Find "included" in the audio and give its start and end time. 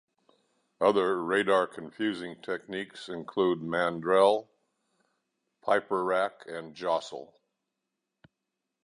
3.07-3.63